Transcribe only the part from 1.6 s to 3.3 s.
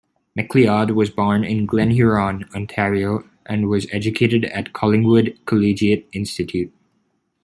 Glen Huron, Ontario,